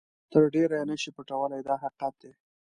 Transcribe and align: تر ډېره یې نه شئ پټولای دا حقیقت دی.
تر 0.31 0.43
ډېره 0.53 0.75
یې 0.79 0.85
نه 0.89 0.95
شئ 1.01 1.09
پټولای 1.17 1.61
دا 1.67 1.75
حقیقت 1.83 2.13
دی. 2.21 2.31